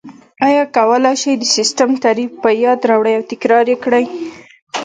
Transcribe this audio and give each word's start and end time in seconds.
ایا 0.47 0.63
کولای 0.77 1.15
شئ 1.21 1.33
د 1.39 1.43
سیسټم 1.55 1.89
تعریف 2.03 2.31
په 2.43 2.49
یاد 2.63 2.79
راوړئ 2.89 3.13
او 3.17 3.23
تکرار 3.31 3.65
یې 3.71 3.77
کړئ؟ 3.83 4.05